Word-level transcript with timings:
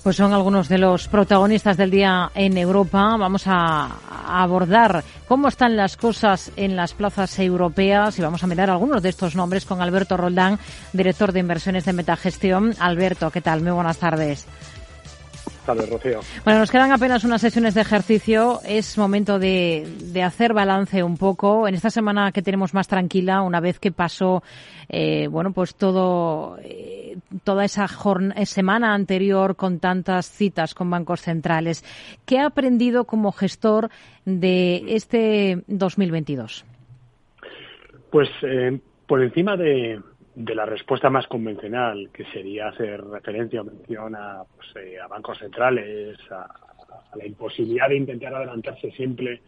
Pues 0.00 0.14
son 0.14 0.32
algunos 0.32 0.68
de 0.68 0.78
los 0.78 1.08
protagonistas 1.08 1.76
del 1.76 1.90
día 1.90 2.30
en 2.36 2.56
Europa. 2.56 3.16
Vamos 3.18 3.42
a 3.46 3.96
abordar 4.28 5.02
cómo 5.26 5.48
están 5.48 5.76
las 5.76 5.96
cosas 5.96 6.52
en 6.54 6.76
las 6.76 6.94
plazas 6.94 7.36
europeas 7.40 8.16
y 8.16 8.22
vamos 8.22 8.44
a 8.44 8.46
mirar 8.46 8.70
algunos 8.70 9.02
de 9.02 9.08
estos 9.08 9.34
nombres 9.34 9.64
con 9.64 9.82
Alberto 9.82 10.16
Roldán, 10.16 10.60
director 10.92 11.32
de 11.32 11.40
inversiones 11.40 11.84
de 11.84 11.94
Metagestión. 11.94 12.76
Alberto, 12.78 13.32
¿qué 13.32 13.40
tal? 13.40 13.60
Muy 13.60 13.72
buenas 13.72 13.98
tardes. 13.98 14.46
Bueno, 16.44 16.60
nos 16.60 16.70
quedan 16.70 16.92
apenas 16.92 17.24
unas 17.24 17.40
sesiones 17.40 17.74
de 17.74 17.82
ejercicio. 17.82 18.60
Es 18.64 18.96
momento 18.96 19.38
de, 19.38 19.86
hacer 20.24 20.52
balance 20.54 21.02
un 21.02 21.16
poco. 21.16 21.68
En 21.68 21.74
esta 21.74 21.90
semana 21.90 22.32
que 22.32 22.42
tenemos 22.42 22.74
más 22.74 22.88
tranquila, 22.88 23.42
una 23.42 23.60
vez 23.60 23.78
que 23.78 23.92
pasó, 23.92 24.42
eh, 24.88 25.28
bueno, 25.28 25.52
pues 25.52 25.74
todo, 25.74 26.58
eh, 26.62 27.16
toda 27.44 27.64
esa 27.64 27.86
semana 28.44 28.94
anterior 28.94 29.56
con 29.56 29.78
tantas 29.78 30.30
citas 30.30 30.74
con 30.74 30.90
bancos 30.90 31.20
centrales. 31.20 31.84
¿Qué 32.24 32.38
ha 32.38 32.46
aprendido 32.46 33.04
como 33.04 33.32
gestor 33.32 33.90
de 34.24 34.84
este 34.88 35.62
2022? 35.66 36.64
Pues 38.10 38.28
eh, 38.42 38.78
por 39.06 39.22
encima 39.22 39.56
de, 39.56 40.00
de 40.38 40.54
la 40.54 40.64
respuesta 40.64 41.10
más 41.10 41.26
convencional, 41.26 42.10
que 42.12 42.24
sería 42.26 42.68
hacer 42.68 43.04
referencia 43.04 43.60
o 43.60 43.64
mención 43.64 44.14
a, 44.14 44.44
pues, 44.54 44.68
eh, 44.76 44.96
a 44.96 45.08
bancos 45.08 45.36
centrales, 45.38 46.16
a, 46.30 46.46
la 47.16 47.26
imposibilidad 47.26 47.88
de 47.88 47.96
intentar 47.96 48.32
adelantarse 48.32 48.92
siempre 48.92 49.40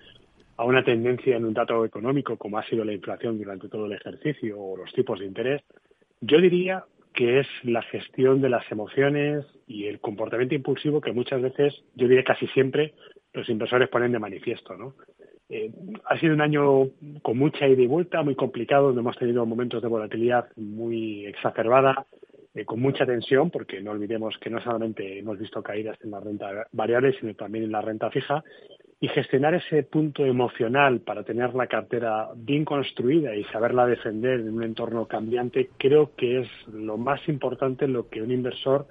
a 0.56 0.64
una 0.64 0.82
tendencia 0.82 1.36
en 1.36 1.44
un 1.44 1.54
dato 1.54 1.84
económico, 1.84 2.36
como 2.36 2.58
ha 2.58 2.64
sido 2.64 2.84
la 2.84 2.92
inflación 2.92 3.38
durante 3.38 3.68
todo 3.68 3.86
el 3.86 3.92
ejercicio 3.92 4.58
o 4.58 4.76
los 4.76 4.92
tipos 4.92 5.20
de 5.20 5.26
interés, 5.26 5.62
yo 6.20 6.40
diría 6.40 6.84
que 7.14 7.38
es 7.38 7.46
la 7.62 7.82
gestión 7.82 8.40
de 8.40 8.48
las 8.48 8.68
emociones 8.72 9.46
y 9.68 9.86
el 9.86 10.00
comportamiento 10.00 10.56
impulsivo 10.56 11.00
que 11.00 11.12
muchas 11.12 11.40
veces, 11.40 11.84
yo 11.94 12.08
diría 12.08 12.24
casi 12.24 12.48
siempre, 12.48 12.94
los 13.32 13.48
inversores 13.48 13.88
ponen 13.88 14.10
de 14.10 14.18
manifiesto, 14.18 14.76
¿no? 14.76 14.94
Ha 16.04 16.18
sido 16.18 16.34
un 16.34 16.40
año 16.40 16.88
con 17.22 17.36
mucha 17.36 17.66
ida 17.66 17.82
y 17.82 17.86
vuelta, 17.86 18.22
muy 18.22 18.36
complicado, 18.36 18.86
donde 18.86 19.00
hemos 19.00 19.16
tenido 19.16 19.44
momentos 19.46 19.82
de 19.82 19.88
volatilidad 19.88 20.46
muy 20.56 21.26
exacerbada, 21.26 22.06
eh, 22.54 22.64
con 22.64 22.80
mucha 22.80 23.06
tensión, 23.06 23.50
porque 23.50 23.80
no 23.80 23.92
olvidemos 23.92 24.36
que 24.38 24.50
no 24.50 24.60
solamente 24.60 25.18
hemos 25.18 25.38
visto 25.38 25.62
caídas 25.62 25.98
en 26.02 26.12
la 26.12 26.20
renta 26.20 26.66
variable, 26.72 27.14
sino 27.18 27.34
también 27.34 27.64
en 27.64 27.72
la 27.72 27.80
renta 27.80 28.10
fija, 28.10 28.44
y 29.00 29.08
gestionar 29.08 29.54
ese 29.54 29.82
punto 29.82 30.26
emocional 30.26 31.00
para 31.00 31.24
tener 31.24 31.54
la 31.54 31.66
cartera 31.66 32.28
bien 32.36 32.64
construida 32.64 33.34
y 33.34 33.44
saberla 33.44 33.86
defender 33.86 34.40
en 34.40 34.52
un 34.52 34.62
entorno 34.62 35.06
cambiante, 35.06 35.70
creo 35.78 36.14
que 36.16 36.40
es 36.40 36.48
lo 36.72 36.98
más 36.98 37.26
importante 37.28 37.86
en 37.86 37.94
lo 37.94 38.08
que 38.08 38.20
un 38.20 38.30
inversor 38.30 38.86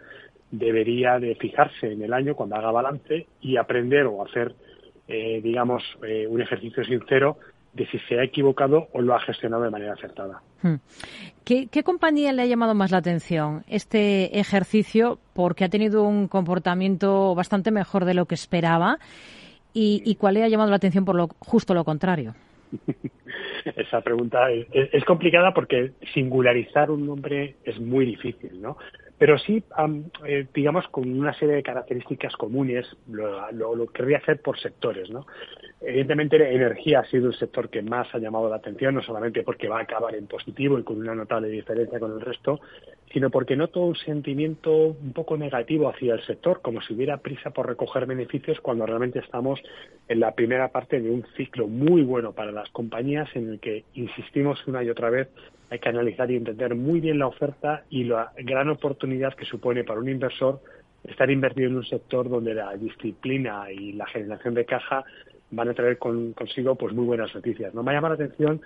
debería 0.52 1.20
de 1.20 1.36
fijarse 1.36 1.92
en 1.92 2.02
el 2.02 2.14
año 2.14 2.36
cuando 2.36 2.56
haga 2.56 2.72
balance 2.72 3.28
y 3.40 3.58
aprender 3.58 4.08
o 4.08 4.26
hacer 4.26 4.56
eh, 5.10 5.42
digamos, 5.44 5.84
eh, 6.08 6.28
un 6.28 6.40
ejercicio 6.40 6.86
sincero 6.86 7.38
de 7.74 7.88
si 7.88 7.98
se 8.00 8.20
ha 8.20 8.24
equivocado 8.24 8.88
o 8.94 9.02
lo 9.02 9.16
ha 9.16 9.20
gestionado 9.22 9.64
de 9.64 9.72
manera 9.72 9.94
acertada. 9.94 10.42
Hmm. 10.62 10.76
¿Qué, 11.44 11.84
compañía 11.84 12.32
le 12.32 12.44
ha 12.44 12.46
llamado 12.46 12.76
más 12.76 12.92
la 12.92 13.00
atención 13.00 13.64
este 13.68 14.40
ejercicio? 14.40 15.18
Porque 15.34 15.66
ha 15.66 15.70
tenido 15.70 16.04
un 16.04 16.28
comportamiento 16.28 17.34
bastante 17.34 17.72
mejor 17.72 18.06
de 18.06 18.14
lo 18.14 18.26
que 18.26 18.36
esperaba. 18.36 19.00
¿Y, 19.74 20.16
cuál 20.16 20.36
le 20.36 20.44
ha 20.44 20.48
llamado 20.48 20.70
la 20.70 20.76
atención 20.76 21.06
por 21.06 21.16
lo 21.16 21.28
justo 21.40 21.74
lo 21.74 21.84
contrario? 21.84 22.36
Esa 23.76 24.02
pregunta 24.02 24.52
es, 24.52 24.68
es, 24.72 25.06
complicada 25.06 25.54
porque 25.54 25.94
singularizar 26.14 26.92
un 26.92 27.06
nombre 27.06 27.56
es 27.64 27.80
muy 27.80 28.06
difícil, 28.06 28.62
¿no? 28.62 28.78
Pero 29.20 29.38
sí, 29.38 29.62
eh, 30.26 30.48
digamos, 30.54 30.88
con 30.88 31.20
una 31.20 31.34
serie 31.34 31.56
de 31.56 31.64
características 31.64 32.36
comunes, 32.38 32.88
lo, 33.10 33.52
lo, 33.52 33.88
querría 33.88 34.18
hacer 34.18 34.42
por 34.42 34.58
sectores, 34.58 35.10
¿no? 35.10 35.28
Evidentemente, 35.82 36.36
energía 36.36 37.00
ha 37.00 37.06
sido 37.06 37.28
el 37.28 37.36
sector 37.36 37.70
que 37.70 37.82
más 37.82 38.14
ha 38.14 38.20
llamado 38.20 38.50
la 38.50 38.58
atención, 38.58 38.96
no 38.96 39.02
solamente 39.02 39.44
porque 39.44 39.70
va 39.70 39.80
a 39.80 39.84
acabar 39.84 40.14
en 40.14 40.28
positivo 40.28 40.78
y 40.78 40.84
con 40.84 40.98
una 40.98 41.16
notable 41.16 41.48
diferencia 41.48 42.00
con 42.00 42.12
el 42.12 42.20
resto, 42.20 42.60
sino 43.14 43.30
porque 43.30 43.56
noto 43.56 43.80
un 43.82 43.96
sentimiento 43.96 44.72
un 44.72 45.14
poco 45.14 45.38
negativo 45.38 45.90
hacia 45.90 46.16
el 46.16 46.26
sector, 46.26 46.62
como 46.62 46.82
si 46.82 46.94
hubiera 46.94 47.18
prisa 47.18 47.52
por 47.52 47.68
recoger 47.68 48.06
beneficios 48.06 48.60
cuando 48.60 48.86
realmente 48.86 49.20
estamos 49.20 49.62
en 50.10 50.20
la 50.20 50.34
primera 50.34 50.68
parte 50.68 51.00
de 51.00 51.10
un 51.10 51.26
ciclo 51.38 51.68
muy 51.68 52.04
bueno 52.04 52.34
para 52.34 52.52
las 52.52 52.70
compañías 52.72 53.30
en 53.36 53.50
el 53.50 53.60
que 53.62 53.86
insistimos 53.94 54.60
una 54.68 54.84
y 54.84 54.90
otra 54.90 55.10
vez 55.10 55.30
hay 55.70 55.80
que 55.80 55.90
analizar 55.90 56.30
y 56.30 56.36
entender 56.36 56.76
muy 56.76 57.00
bien 57.00 57.20
la 57.20 57.28
oferta 57.28 57.84
y 57.90 58.04
la 58.04 58.34
gran 58.38 58.70
oportunidad 58.70 59.34
que 59.34 59.46
supone 59.46 59.86
para 59.86 60.00
un 60.00 60.10
inversor 60.10 60.60
estar 61.04 61.32
invertido 61.32 61.70
en 61.70 61.78
un 61.78 61.86
sector 61.86 62.30
donde 62.30 62.54
la 62.54 62.76
disciplina 62.76 63.72
y 63.72 63.94
la 63.94 64.06
generación 64.08 64.54
de 64.54 64.66
caja 64.66 65.06
van 65.52 65.70
a 65.70 65.74
traer 65.74 65.98
consigo 65.98 66.76
pues 66.76 66.94
muy 66.94 67.06
buenas 67.06 67.34
noticias. 67.34 67.74
No 67.74 67.84
me 67.84 67.94
llama 67.94 68.10
la 68.10 68.16
atención 68.16 68.62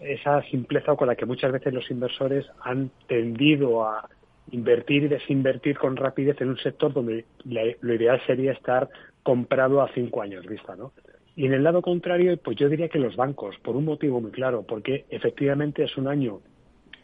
esa 0.00 0.42
simpleza 0.42 0.94
con 0.94 1.08
la 1.08 1.16
que 1.16 1.26
muchas 1.26 1.52
veces 1.52 1.72
los 1.72 1.90
inversores 1.90 2.46
han 2.60 2.90
tendido 3.06 3.84
a 3.84 4.08
invertir 4.50 5.04
y 5.04 5.08
desinvertir 5.08 5.78
con 5.78 5.96
rapidez 5.96 6.40
en 6.40 6.48
un 6.48 6.58
sector 6.58 6.92
donde 6.92 7.24
lo 7.44 7.94
ideal 7.94 8.20
sería 8.26 8.52
estar 8.52 8.88
comprado 9.22 9.82
a 9.82 9.90
cinco 9.92 10.22
años 10.22 10.46
vista, 10.46 10.76
¿no? 10.76 10.92
Y 11.34 11.46
en 11.46 11.52
el 11.52 11.64
lado 11.64 11.82
contrario, 11.82 12.36
pues 12.38 12.56
yo 12.56 12.68
diría 12.68 12.88
que 12.88 12.98
los 12.98 13.16
bancos, 13.16 13.56
por 13.58 13.76
un 13.76 13.84
motivo 13.84 14.20
muy 14.20 14.30
claro, 14.30 14.62
porque 14.62 15.04
efectivamente 15.10 15.84
es 15.84 15.96
un 15.98 16.08
año 16.08 16.40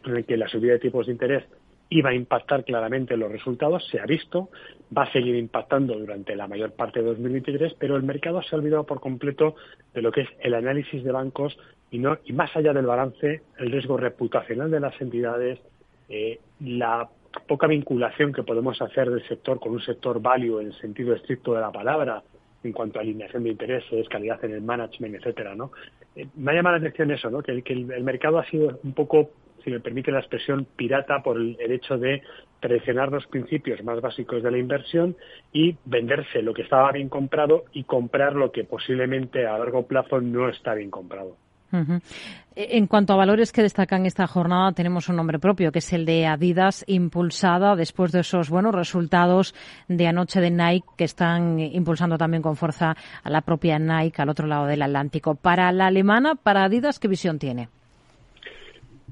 en 0.07 0.17
el 0.17 0.25
que 0.25 0.39
la 0.39 0.49
subida 0.49 0.73
de 0.73 0.79
tipos 0.79 1.07
de 1.07 1.13
interés 1.13 1.45
iba 1.93 2.11
a 2.11 2.15
impactar 2.15 2.65
claramente 2.65 3.15
en 3.15 3.21
los 3.21 3.31
resultados, 3.31 3.87
se 3.89 4.01
ha 4.01 4.07
visto, 4.07 4.51
va 4.97 5.05
a 5.05 5.13
seguir 5.13 5.37
impactando 5.37 5.99
durante 5.99 6.35
la 6.37 6.49
mayor 6.49 6.73
parte 6.73 7.01
de 7.01 7.07
2023, 7.07 7.75
pero 7.79 7.97
el 7.97 8.03
mercado 8.03 8.43
se 8.43 8.55
ha 8.55 8.59
olvidado 8.59 8.85
por 8.85 9.01
completo 9.01 9.57
de 9.95 10.03
lo 10.03 10.13
que 10.13 10.23
es 10.23 10.29
el 10.41 10.55
análisis 10.55 11.05
de 11.05 11.13
bancos 11.13 11.57
y, 11.91 11.99
no, 11.99 12.19
y 12.25 12.33
más 12.33 12.55
allá 12.57 12.73
del 12.73 12.87
balance, 12.87 13.43
el 13.59 13.71
riesgo 13.71 13.97
reputacional 13.97 14.71
de 14.71 14.81
las 14.81 14.99
entidades, 15.01 15.61
eh, 16.09 16.41
la 16.61 17.09
poca 17.47 17.67
vinculación 17.67 18.33
que 18.33 18.43
podemos 18.43 18.81
hacer 18.81 19.11
del 19.11 19.27
sector 19.27 19.59
con 19.61 19.73
un 19.73 19.81
sector 19.81 20.21
value 20.21 20.61
en 20.61 20.69
el 20.69 20.75
sentido 20.75 21.15
estricto 21.15 21.55
de 21.55 21.61
la 21.61 21.71
palabra, 21.71 22.23
en 22.65 22.73
cuanto 22.73 22.99
a 22.99 23.03
alineación 23.03 23.45
de 23.45 23.51
intereses, 23.51 24.09
calidad 24.09 24.43
en 24.45 24.53
el 24.53 24.63
management, 24.63 25.17
etcétera, 25.17 25.55
¿no? 25.55 25.73
Eh, 26.15 26.27
me 26.37 26.53
ha 26.53 26.55
llamado 26.55 26.77
la 26.77 26.81
atención 26.81 27.11
eso, 27.11 27.31
¿no? 27.31 27.43
Que, 27.43 27.53
el, 27.53 28.05
mercado 28.05 28.39
ha 28.39 28.47
sido 28.47 28.79
un 28.83 28.93
poco, 28.93 29.31
si 29.65 29.71
me 29.71 29.81
permite 29.81 30.11
la 30.11 30.21
expresión, 30.21 30.67
pirata 30.77 31.23
por 31.23 31.37
el, 31.37 31.57
hecho 31.61 31.99
de 31.99 32.23
presionar 32.61 33.11
los 33.11 33.27
principios 33.27 33.83
más 33.83 34.01
básicos 34.01 34.43
de 34.43 34.51
la 34.51 34.59
inversión 34.59 35.17
y 35.53 35.77
venderse 35.85 36.43
lo 36.43 36.55
que 36.55 36.63
estaba 36.63 36.93
bien 36.93 37.09
comprado 37.09 37.65
y 37.73 37.85
comprar 37.85 38.35
lo 38.35 38.53
que 38.53 38.65
posiblemente 38.65 39.47
a 39.47 39.59
largo 39.59 39.87
plazo 39.87 40.21
no 40.21 40.49
está 40.49 40.75
bien 40.75 40.91
comprado. 40.91 41.37
En 42.55 42.87
cuanto 42.87 43.15
a 43.15 43.17
valores 43.17 43.51
que 43.51 43.63
destacan 43.63 44.05
esta 44.05 44.27
jornada, 44.27 44.73
tenemos 44.73 45.09
un 45.09 45.17
nombre 45.17 45.39
propio, 45.39 45.73
que 45.73 45.79
es 45.79 45.93
el 45.95 46.05
de 46.05 46.27
Adidas, 46.27 46.85
impulsada 46.87 47.75
después 47.77 48.13
de 48.13 48.21
esos 48.21 48.51
buenos 48.51 48.75
resultados 48.75 49.55
de 49.89 50.07
anoche 50.07 50.41
de 50.41 50.51
Nike, 50.51 50.87
que 50.99 51.05
están 51.05 51.59
impulsando 51.59 52.19
también 52.19 52.43
con 52.43 52.57
fuerza 52.57 52.95
a 53.23 53.31
la 53.31 53.41
propia 53.41 53.79
Nike 53.79 54.21
al 54.21 54.29
otro 54.29 54.47
lado 54.47 54.67
del 54.67 54.83
Atlántico. 54.83 55.35
Para 55.35 55.73
la 55.73 55.87
alemana, 55.87 56.35
para 56.35 56.65
Adidas, 56.65 56.99
¿qué 56.99 57.09
visión 57.09 57.39
tiene? 57.39 57.71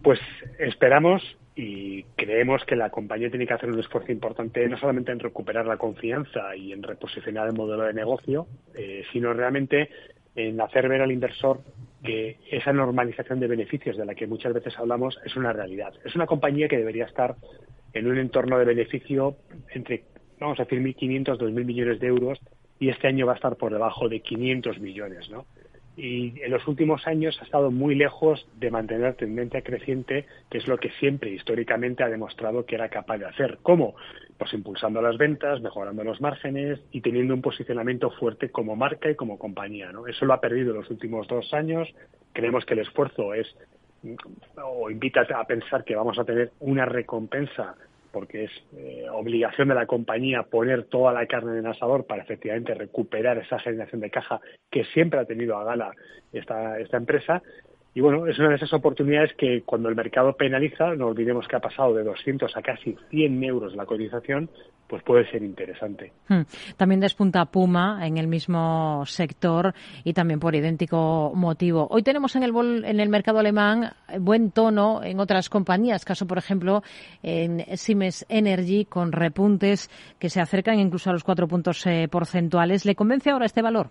Pues 0.02 0.18
esperamos 0.58 1.22
y 1.54 2.04
creemos 2.16 2.64
que 2.64 2.76
la 2.76 2.90
compañía 2.90 3.28
tiene 3.28 3.46
que 3.46 3.54
hacer 3.54 3.70
un 3.70 3.78
esfuerzo 3.78 4.12
importante 4.12 4.66
no 4.68 4.78
solamente 4.78 5.12
en 5.12 5.18
recuperar 5.18 5.66
la 5.66 5.76
confianza 5.76 6.56
y 6.56 6.72
en 6.72 6.82
reposicionar 6.82 7.48
el 7.48 7.54
modelo 7.54 7.84
de 7.84 7.92
negocio, 7.92 8.46
eh, 8.74 9.02
sino 9.12 9.32
realmente 9.34 9.90
en 10.34 10.60
hacer 10.60 10.88
ver 10.88 11.02
al 11.02 11.12
inversor 11.12 11.60
que 12.02 12.38
esa 12.50 12.72
normalización 12.72 13.40
de 13.40 13.46
beneficios 13.46 13.96
de 13.96 14.06
la 14.06 14.14
que 14.14 14.26
muchas 14.26 14.54
veces 14.54 14.78
hablamos 14.78 15.18
es 15.24 15.36
una 15.36 15.52
realidad. 15.52 15.92
Es 16.04 16.14
una 16.14 16.26
compañía 16.26 16.68
que 16.68 16.78
debería 16.78 17.04
estar 17.04 17.36
en 17.92 18.06
un 18.06 18.16
entorno 18.16 18.58
de 18.58 18.64
beneficio 18.64 19.36
entre, 19.70 20.04
vamos 20.38 20.58
a 20.60 20.64
decir, 20.64 20.80
1.500, 20.80 21.36
2.000 21.36 21.64
millones 21.64 22.00
de 22.00 22.06
euros 22.06 22.40
y 22.78 22.88
este 22.88 23.08
año 23.08 23.26
va 23.26 23.32
a 23.32 23.36
estar 23.36 23.56
por 23.56 23.72
debajo 23.72 24.08
de 24.08 24.20
500 24.20 24.80
millones, 24.80 25.28
¿no? 25.30 25.44
Y 25.96 26.40
en 26.42 26.50
los 26.50 26.66
últimos 26.66 27.06
años 27.06 27.36
ha 27.40 27.44
estado 27.44 27.70
muy 27.70 27.94
lejos 27.94 28.46
de 28.58 28.70
mantener 28.70 29.14
tendencia 29.14 29.62
creciente, 29.62 30.26
que 30.50 30.58
es 30.58 30.66
lo 30.66 30.78
que 30.78 30.90
siempre 30.92 31.30
históricamente 31.30 32.02
ha 32.02 32.08
demostrado 32.08 32.64
que 32.64 32.76
era 32.76 32.88
capaz 32.88 33.18
de 33.18 33.26
hacer. 33.26 33.58
¿Cómo? 33.62 33.94
Pues 34.38 34.52
impulsando 34.54 35.02
las 35.02 35.18
ventas, 35.18 35.60
mejorando 35.60 36.02
los 36.04 36.20
márgenes 36.20 36.80
y 36.92 37.00
teniendo 37.00 37.34
un 37.34 37.42
posicionamiento 37.42 38.10
fuerte 38.12 38.50
como 38.50 38.76
marca 38.76 39.10
y 39.10 39.16
como 39.16 39.38
compañía. 39.38 39.92
¿no? 39.92 40.06
Eso 40.06 40.24
lo 40.24 40.32
ha 40.32 40.40
perdido 40.40 40.70
en 40.70 40.78
los 40.78 40.90
últimos 40.90 41.28
dos 41.28 41.52
años. 41.52 41.88
Creemos 42.32 42.64
que 42.64 42.74
el 42.74 42.80
esfuerzo 42.80 43.34
es 43.34 43.46
o 44.64 44.90
invita 44.90 45.26
a 45.34 45.44
pensar 45.44 45.84
que 45.84 45.94
vamos 45.94 46.18
a 46.18 46.24
tener 46.24 46.52
una 46.60 46.86
recompensa 46.86 47.74
porque 48.12 48.44
es 48.44 48.50
eh, 48.76 49.06
obligación 49.12 49.68
de 49.68 49.74
la 49.74 49.86
compañía 49.86 50.42
poner 50.44 50.84
toda 50.84 51.12
la 51.12 51.26
carne 51.26 51.52
en 51.52 51.58
el 51.58 51.66
asador 51.66 52.06
para 52.06 52.22
efectivamente 52.22 52.74
recuperar 52.74 53.38
esa 53.38 53.58
generación 53.58 54.00
de 54.00 54.10
caja 54.10 54.40
que 54.70 54.84
siempre 54.86 55.20
ha 55.20 55.24
tenido 55.24 55.56
a 55.56 55.64
gala 55.64 55.92
esta, 56.32 56.78
esta 56.78 56.96
empresa. 56.96 57.42
Y 57.94 58.00
bueno, 58.00 58.26
es 58.26 58.38
una 58.38 58.50
de 58.50 58.54
esas 58.54 58.72
oportunidades 58.72 59.32
que 59.36 59.62
cuando 59.62 59.88
el 59.88 59.96
mercado 59.96 60.34
penaliza, 60.34 60.94
no 60.94 61.08
olvidemos 61.08 61.48
que 61.48 61.56
ha 61.56 61.60
pasado 61.60 61.94
de 61.94 62.04
200 62.04 62.56
a 62.56 62.62
casi 62.62 62.96
100 63.10 63.42
euros 63.42 63.74
la 63.74 63.84
cotización, 63.84 64.48
pues 64.86 65.02
puede 65.02 65.28
ser 65.30 65.42
interesante. 65.42 66.12
Hmm. 66.28 66.42
También 66.76 67.00
despunta 67.00 67.44
Puma 67.46 68.06
en 68.06 68.16
el 68.16 68.28
mismo 68.28 69.04
sector 69.06 69.72
y 70.04 70.12
también 70.12 70.38
por 70.38 70.54
idéntico 70.54 71.32
motivo. 71.34 71.88
Hoy 71.90 72.02
tenemos 72.02 72.36
en 72.36 72.44
el, 72.44 72.52
en 72.84 73.00
el 73.00 73.08
mercado 73.08 73.38
alemán 73.38 73.92
buen 74.20 74.50
tono 74.52 75.02
en 75.02 75.18
otras 75.18 75.48
compañías, 75.48 76.04
caso 76.04 76.26
por 76.26 76.38
ejemplo 76.38 76.82
en 77.22 77.64
Siemens 77.76 78.24
Energy 78.28 78.84
con 78.84 79.12
repuntes 79.12 79.88
que 80.18 80.28
se 80.28 80.40
acercan 80.40 80.78
incluso 80.78 81.10
a 81.10 81.12
los 81.12 81.24
cuatro 81.24 81.48
puntos 81.48 81.84
eh, 81.86 82.08
porcentuales. 82.08 82.84
¿Le 82.84 82.94
convence 82.94 83.30
ahora 83.30 83.46
este 83.46 83.62
valor? 83.62 83.90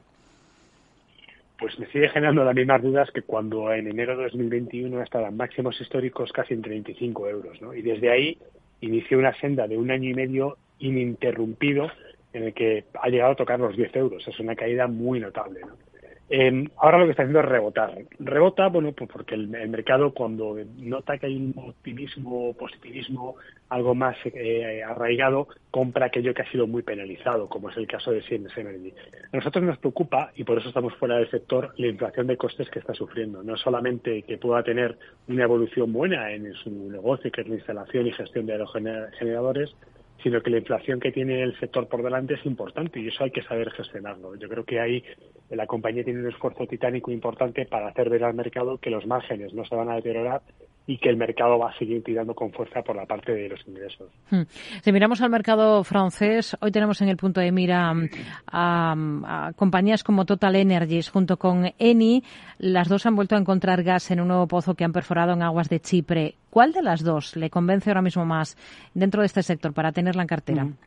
Pues 1.60 1.78
me 1.78 1.88
sigue 1.88 2.10
generando 2.10 2.44
las 2.44 2.56
mismas 2.56 2.82
dudas 2.82 3.12
que 3.12 3.22
cuando 3.22 3.72
en 3.74 3.88
enero 3.88 4.16
de 4.18 4.24
2021 4.24 5.02
estaban 5.04 5.36
máximos 5.36 5.80
históricos 5.82 6.32
casi 6.32 6.54
en 6.54 6.62
35 6.62 7.28
euros, 7.28 7.62
¿no? 7.62 7.74
Y 7.74 7.82
desde 7.82 8.10
ahí 8.10 8.38
inició 8.82 9.20
una 9.20 9.34
senda 9.40 9.68
de 9.68 9.78
un 9.78 9.92
año 9.92 10.10
y 10.10 10.14
medio 10.14 10.58
ininterrumpido 10.80 11.92
en 12.32 12.44
el 12.44 12.54
que 12.54 12.86
ha 13.02 13.10
llegado 13.10 13.34
a 13.34 13.36
tocar 13.36 13.60
los 13.60 13.76
10 13.76 13.96
euros. 13.98 14.28
Es 14.28 14.40
una 14.40 14.56
caída 14.56 14.88
muy 14.88 15.20
notable, 15.20 15.62
¿no? 15.62 15.89
Eh, 16.32 16.70
ahora 16.78 17.00
lo 17.00 17.06
que 17.06 17.12
está 17.12 17.24
haciendo 17.24 17.40
es 17.40 17.46
rebotar. 17.46 17.98
Rebota, 18.20 18.68
bueno, 18.68 18.92
pues 18.92 19.10
porque 19.12 19.34
el, 19.34 19.48
mercado 19.48 20.14
cuando 20.14 20.58
nota 20.78 21.18
que 21.18 21.26
hay 21.26 21.36
un 21.36 21.54
optimismo, 21.58 22.54
positivismo, 22.54 23.36
algo 23.70 23.96
más 23.96 24.16
eh, 24.26 24.84
arraigado, 24.84 25.48
compra 25.72 26.08
aquello 26.08 26.34
que 26.36 26.44
ha 26.44 26.52
sido 26.52 26.68
muy 26.68 26.84
penalizado, 26.84 27.50
como 27.50 27.70
es 27.70 27.78
el 27.78 27.88
caso 27.88 28.12
de 28.12 28.22
Siemens 28.22 28.56
Energy. 28.56 28.94
A 29.32 29.38
nosotros 29.38 29.64
nos 29.64 29.80
preocupa, 29.80 30.32
y 30.36 30.44
por 30.44 30.60
eso 30.60 30.70
estamos 30.70 30.94
fuera 30.96 31.16
del 31.16 31.32
sector, 31.32 31.74
la 31.78 31.88
inflación 31.88 32.28
de 32.28 32.38
costes 32.38 32.70
que 32.70 32.80
está 32.80 32.94
sufriendo. 32.94 33.42
No 33.42 33.58
solamente 33.58 34.22
que 34.22 34.38
pueda 34.38 34.62
tener 34.62 34.98
una 35.28 35.44
evolución 35.44 35.92
buena 35.92 36.32
en 36.32 36.54
su 36.54 36.70
negocio, 36.70 37.32
que 37.32 37.42
es 37.42 37.48
la 37.48 37.56
instalación 37.56 38.06
y 38.06 38.12
gestión 38.12 38.46
de 38.46 38.54
aerogeneradores, 38.54 39.76
sino 40.24 40.42
que 40.42 40.50
la 40.50 40.58
inflación 40.58 41.00
que 41.00 41.12
tiene 41.12 41.42
el 41.42 41.58
sector 41.60 41.88
por 41.88 42.04
delante 42.04 42.36
es 42.36 42.46
importante 42.46 43.00
y 43.00 43.08
eso 43.08 43.24
hay 43.24 43.32
que 43.32 43.44
saber 43.44 43.70
gestionarlo. 43.72 44.36
Yo 44.36 44.50
creo 44.50 44.64
que 44.66 44.80
ahí 44.80 45.04
la 45.50 45.66
compañía 45.66 46.04
tiene 46.04 46.22
un 46.22 46.30
esfuerzo 46.30 46.66
titánico 46.68 47.12
importante 47.12 47.66
para 47.66 47.90
hacer 47.90 48.10
ver 48.10 48.24
al 48.24 48.34
mercado 48.34 48.78
que 48.78 48.90
los 48.90 49.06
márgenes 49.06 49.54
no 49.54 49.66
se 49.66 49.76
van 49.76 49.90
a 49.90 49.96
deteriorar 49.96 50.42
y 50.90 50.98
que 50.98 51.10
el 51.10 51.18
mercado 51.18 51.60
va 51.60 51.70
a 51.70 51.78
seguir 51.78 52.04
tirando 52.04 52.34
con 52.34 52.52
fuerza 52.52 52.82
por 52.82 52.96
la 52.96 53.06
parte 53.06 53.32
de 53.32 53.48
los 53.48 53.60
ingresos. 53.68 54.10
Hmm. 54.32 54.42
Si 54.82 54.92
miramos 54.92 55.22
al 55.22 55.30
mercado 55.30 55.84
francés, 55.84 56.58
hoy 56.62 56.72
tenemos 56.72 57.00
en 57.04 57.10
el 57.10 57.16
punto 57.16 57.40
de 57.40 57.52
mira 57.52 57.94
mm, 57.94 58.10
a, 58.48 59.52
compañías 59.56 60.04
como 60.04 60.26
Total 60.26 60.56
Energies 60.56 61.10
junto 61.10 61.38
con 61.38 61.72
Eni. 61.78 62.24
Las 62.58 62.90
dos 62.90 63.06
han 63.06 63.16
vuelto 63.16 63.36
a 63.36 63.38
encontrar 63.38 63.84
gas 63.84 64.10
en 64.10 64.20
un 64.20 64.30
nuevo 64.30 64.48
pozo 64.48 64.74
que 64.74 64.84
han 64.84 64.92
perforado 64.92 65.34
en 65.34 65.44
aguas 65.44 65.70
de 65.70 65.80
Chipre. 65.80 66.34
¿Cuál 66.50 66.74
de 66.74 66.82
las 66.82 67.04
dos 67.04 67.36
le 67.36 67.50
convence 67.50 67.90
ahora 67.90 68.02
mismo 68.02 68.26
más 68.26 68.58
dentro 68.94 69.22
de 69.22 69.28
este 69.28 69.44
sector 69.44 69.74
para 69.74 69.92
tenerla 69.92 70.24
en 70.24 70.28
cartera? 70.28 70.66
Hmm. 70.66 70.78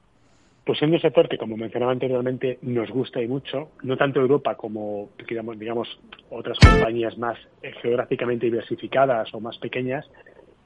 Pues 0.64 0.78
siendo 0.78 0.98
sector 1.00 1.28
que, 1.28 1.38
como 1.38 1.56
mencionaba 1.56 1.90
anteriormente, 1.90 2.58
nos 2.62 2.88
gusta 2.90 3.20
y 3.20 3.26
mucho, 3.26 3.70
no 3.82 3.96
tanto 3.96 4.20
Europa 4.20 4.54
como, 4.54 5.10
digamos, 5.28 5.58
digamos 5.58 6.00
otras 6.30 6.56
compañías 6.60 7.18
más 7.18 7.36
eh, 7.62 7.72
geográficamente 7.82 8.46
diversificadas 8.46 9.34
o 9.34 9.40
más 9.40 9.58
pequeñas, 9.58 10.08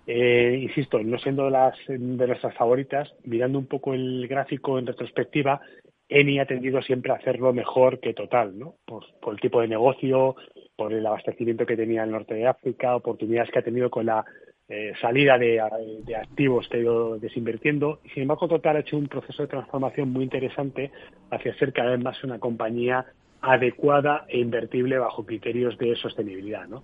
eh, 0.07 0.61
insisto, 0.63 1.03
no 1.03 1.19
siendo 1.19 1.49
las 1.49 1.75
de 1.89 1.99
nuestras 1.99 2.55
favoritas, 2.57 3.11
mirando 3.25 3.59
un 3.59 3.67
poco 3.67 3.95
el 3.95 4.29
gráfico 4.29 4.79
en 4.79 4.87
retrospectiva, 4.87 5.63
Eni 6.09 6.39
ha 6.39 6.47
tendido 6.47 6.83
siempre 6.83 7.13
a 7.13 7.17
hacerlo 7.17 7.53
mejor 7.53 7.99
que 7.99 8.13
Total, 8.13 8.57
¿no? 8.57 8.77
Por, 8.85 9.05
por, 9.21 9.35
el 9.35 9.41
tipo 9.41 9.63
de 9.63 9.69
negocio, 9.69 10.37
por 10.77 10.93
el 10.93 11.05
abastecimiento 11.07 11.67
que 11.67 11.77
tenía 11.77 12.03
en 12.03 12.09
el 12.09 12.13
norte 12.13 12.35
de 12.35 12.47
África, 12.47 12.95
oportunidades 12.95 13.51
que 13.51 13.59
ha 13.59 13.65
tenido 13.65 13.91
con 13.91 14.07
la 14.07 14.25
eh, 14.69 14.93
salida 15.01 15.39
de, 15.39 15.61
activos 15.61 16.69
que 16.69 16.79
ha 16.79 16.81
ido 16.81 17.19
desinvirtiendo. 17.19 18.01
Y 18.05 18.11
sin 18.11 18.23
embargo, 18.23 18.49
Total 18.49 18.77
ha 18.77 18.81
hecho 18.81 18.97
un 18.97 19.07
proceso 19.07 19.43
de 19.43 19.49
transformación 19.49 20.11
muy 20.11 20.25
interesante 20.25 20.91
hacia 21.31 21.55
ser 21.55 21.73
cada 21.73 21.91
vez 21.91 22.03
más 22.03 22.23
una 22.25 22.39
compañía 22.39 23.07
adecuada 23.43 24.25
e 24.29 24.39
invertible 24.39 24.99
bajo 24.99 25.25
criterios 25.25 25.79
de 25.79 25.95
sostenibilidad. 25.97 26.67
¿no? 26.67 26.83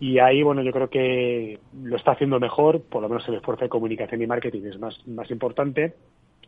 Y 0.00 0.18
ahí, 0.18 0.42
bueno, 0.42 0.62
yo 0.62 0.72
creo 0.72 0.88
que 0.90 1.60
lo 1.82 1.96
está 1.96 2.12
haciendo 2.12 2.40
mejor, 2.40 2.82
por 2.82 3.02
lo 3.02 3.08
menos 3.08 3.28
el 3.28 3.34
esfuerzo 3.34 3.64
de 3.64 3.68
comunicación 3.68 4.22
y 4.22 4.26
marketing 4.26 4.62
es 4.64 4.78
más, 4.78 5.06
más 5.06 5.30
importante. 5.30 5.94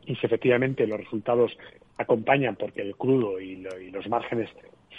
Y 0.04 0.16
si 0.16 0.26
efectivamente 0.26 0.86
los 0.86 0.98
resultados 0.98 1.56
acompañan 1.96 2.56
porque 2.56 2.82
el 2.82 2.96
crudo 2.96 3.40
y, 3.40 3.64
los 3.92 4.08
márgenes 4.08 4.48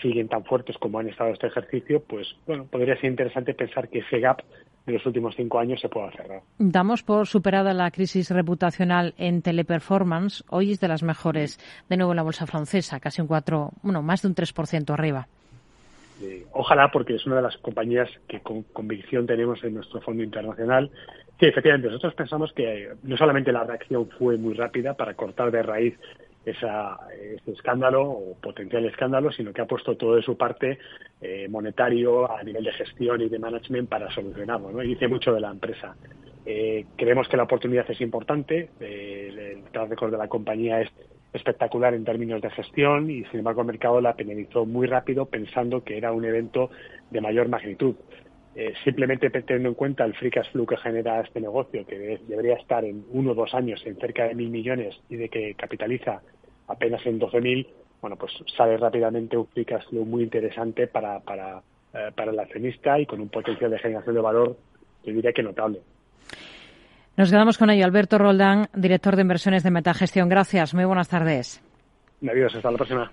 siguen 0.01 0.29
tan 0.29 0.45
fuertes 0.45 0.77
como 0.77 0.99
han 0.99 1.09
estado 1.09 1.31
este 1.31 1.47
ejercicio, 1.47 2.03
pues 2.07 2.35
bueno, 2.47 2.65
podría 2.65 2.95
ser 2.95 3.09
interesante 3.09 3.53
pensar 3.53 3.89
que 3.89 3.99
ese 3.99 4.19
gap 4.19 4.41
de 4.85 4.93
los 4.93 5.05
últimos 5.05 5.35
cinco 5.35 5.59
años 5.59 5.79
se 5.79 5.89
pueda 5.89 6.11
cerrar. 6.11 6.41
Damos 6.57 7.03
por 7.03 7.27
superada 7.27 7.73
la 7.73 7.89
crisis 7.91 8.29
reputacional 8.29 9.13
en 9.17 9.41
teleperformance. 9.41 10.43
Hoy 10.49 10.71
es 10.71 10.79
de 10.79 10.87
las 10.87 11.03
mejores, 11.03 11.59
de 11.89 11.97
nuevo 11.97 12.11
en 12.11 12.17
la 12.17 12.23
bolsa 12.23 12.45
francesa, 12.45 12.99
casi 12.99 13.21
un 13.21 13.27
4, 13.27 13.71
bueno, 13.81 14.01
más 14.01 14.21
de 14.21 14.27
un 14.27 14.35
3% 14.35 14.89
arriba. 14.91 15.27
ojalá, 16.51 16.89
porque 16.91 17.15
es 17.15 17.25
una 17.25 17.37
de 17.37 17.41
las 17.43 17.57
compañías 17.57 18.09
que 18.27 18.41
con 18.41 18.63
convicción 18.63 19.25
tenemos 19.25 19.63
en 19.63 19.75
nuestro 19.75 20.01
fondo 20.01 20.23
internacional. 20.23 20.91
Sí, 21.39 21.47
efectivamente, 21.47 21.87
nosotros 21.87 22.13
pensamos 22.15 22.53
que 22.53 22.89
no 23.03 23.17
solamente 23.17 23.51
la 23.51 23.63
reacción 23.63 24.07
fue 24.17 24.37
muy 24.37 24.53
rápida 24.53 24.93
para 24.93 25.13
cortar 25.15 25.51
de 25.51 25.63
raíz 25.63 25.95
esa, 26.45 26.97
ese 27.13 27.51
escándalo 27.51 28.03
o 28.03 28.35
potencial 28.41 28.85
escándalo, 28.85 29.31
sino 29.31 29.53
que 29.53 29.61
ha 29.61 29.65
puesto 29.65 29.95
todo 29.95 30.15
de 30.15 30.21
su 30.21 30.37
parte 30.37 30.79
eh, 31.21 31.47
monetario 31.49 32.31
a 32.31 32.43
nivel 32.43 32.63
de 32.63 32.73
gestión 32.73 33.21
y 33.21 33.29
de 33.29 33.39
management 33.39 33.89
para 33.89 34.11
solucionarlo. 34.11 34.71
¿no? 34.71 34.83
Y 34.83 34.89
dice 34.89 35.07
mucho 35.07 35.33
de 35.33 35.39
la 35.39 35.51
empresa. 35.51 35.95
Eh, 36.45 36.85
creemos 36.97 37.27
que 37.29 37.37
la 37.37 37.43
oportunidad 37.43 37.89
es 37.89 38.01
importante, 38.01 38.69
eh, 38.79 39.53
el 39.55 39.71
track 39.71 39.91
record 39.91 40.11
de 40.11 40.17
la 40.17 40.27
compañía 40.27 40.81
es 40.81 40.89
espectacular 41.31 41.93
en 41.93 42.03
términos 42.03 42.41
de 42.41 42.49
gestión 42.51 43.09
y 43.09 43.23
sin 43.25 43.39
embargo 43.39 43.61
el 43.61 43.67
mercado 43.67 44.01
la 44.01 44.13
penalizó 44.13 44.65
muy 44.65 44.85
rápido 44.85 45.25
pensando 45.25 45.83
que 45.83 45.97
era 45.97 46.11
un 46.11 46.25
evento 46.25 46.69
de 47.09 47.21
mayor 47.21 47.47
magnitud. 47.47 47.95
Eh, 48.55 48.73
simplemente 48.83 49.31
teniendo 49.31 49.69
en 49.69 49.75
cuenta 49.75 50.05
el 50.05 50.13
free 50.13 50.29
cash 50.29 50.51
flow 50.51 50.67
que 50.67 50.77
genera 50.77 51.21
este 51.21 51.41
negocio, 51.41 51.87
que 51.87 52.19
debería 52.27 52.53
estar 52.53 52.85
en 52.85 53.03
uno 53.09 53.31
o 53.31 53.33
dos 53.33 53.51
años 53.55 53.81
en 53.87 53.97
cerca 53.97 54.27
de 54.27 54.35
mil 54.35 54.51
millones 54.51 54.95
y 55.09 55.15
de 55.15 55.27
que 55.27 55.55
capitaliza 55.55 56.21
apenas 56.73 57.05
en 57.05 57.19
12.000, 57.19 57.67
bueno, 58.01 58.15
pues 58.17 58.33
sale 58.55 58.77
rápidamente 58.77 59.37
un 59.37 59.47
free 59.47 59.65
cash 59.65 59.87
flow 59.89 60.05
muy 60.05 60.23
interesante 60.23 60.87
para, 60.87 61.19
para, 61.21 61.61
eh, 61.93 62.11
para 62.15 62.31
el 62.31 62.39
accionista 62.39 62.99
y 62.99 63.05
con 63.05 63.21
un 63.21 63.29
potencial 63.29 63.71
de 63.71 63.79
generación 63.79 64.15
de 64.15 64.21
valor, 64.21 64.57
yo 65.03 65.13
diría 65.13 65.31
que 65.31 65.43
notable. 65.43 65.79
Nos 67.15 67.29
quedamos 67.31 67.57
con 67.57 67.69
ello. 67.69 67.85
Alberto 67.85 68.17
Roldán, 68.17 68.69
director 68.73 69.15
de 69.15 69.21
inversiones 69.21 69.63
de 69.63 69.71
Metagestión. 69.71 70.29
Gracias. 70.29 70.73
Muy 70.73 70.85
buenas 70.85 71.09
tardes. 71.09 71.61
Adiós. 72.27 72.55
Hasta 72.55 72.71
la 72.71 72.77
próxima. 72.77 73.11